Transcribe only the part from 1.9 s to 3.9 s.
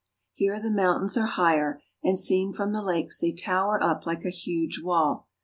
and seen from the lakes they tower